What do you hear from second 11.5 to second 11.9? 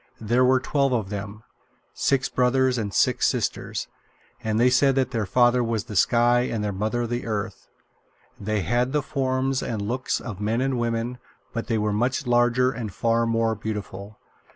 but they